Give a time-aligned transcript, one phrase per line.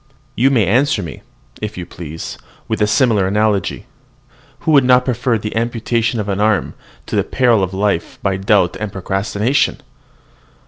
[0.35, 1.21] You may answer me,
[1.61, 2.35] if you please,
[2.67, 3.85] with a similar analogy,
[4.61, 6.73] "Who would not prefer the amputation of an arm
[7.05, 9.79] to the periling of life by doubt and procrastination!"